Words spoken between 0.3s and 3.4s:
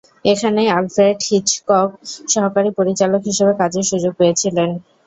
এখানেই Alfred Hitchcock সহকারী পরিচালক